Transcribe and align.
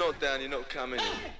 not 0.00 0.18
down, 0.18 0.40
you're 0.40 0.48
not 0.48 0.66
coming 0.70 0.98
in. 0.98 1.39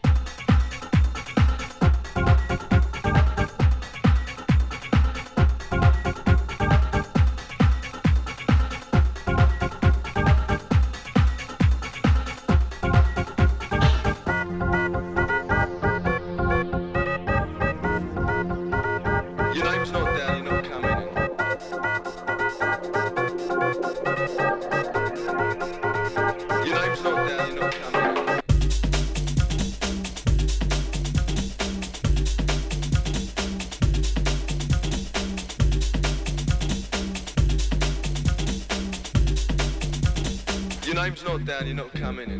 down, 41.51 41.67
you're 41.67 41.75
not 41.75 41.93
coming 41.95 42.31
in. 42.31 42.40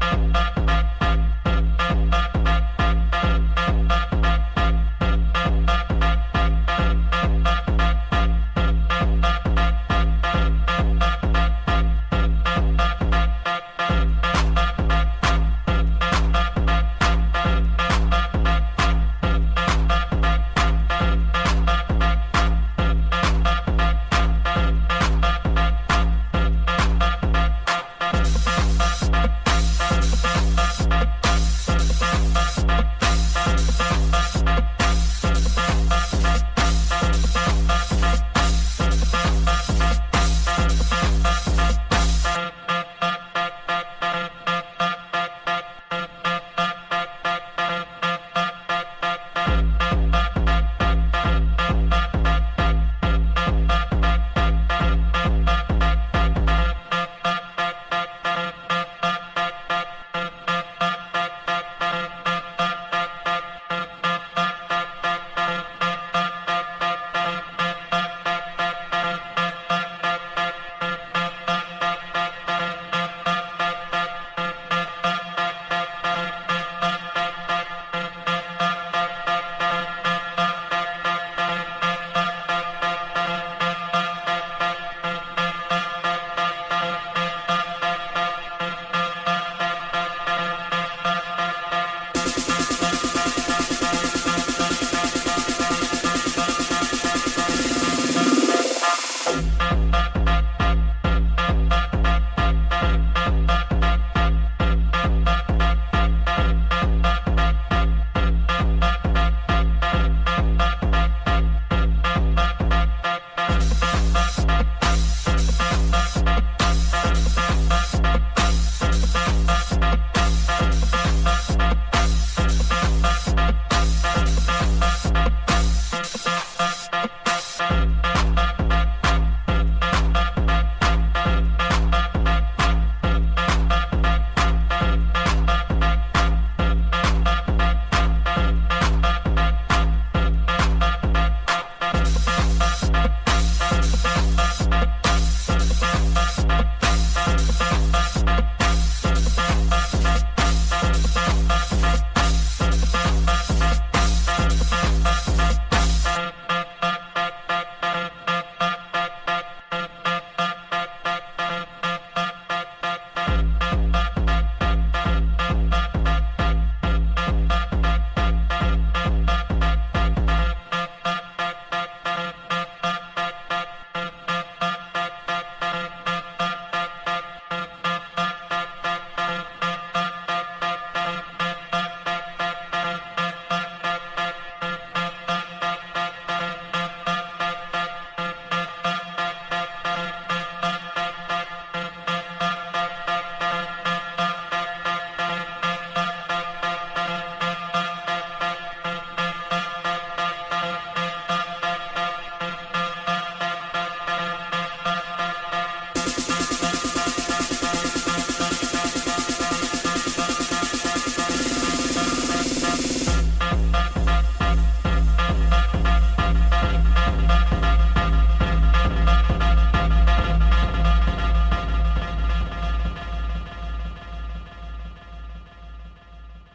coming. 0.00 0.21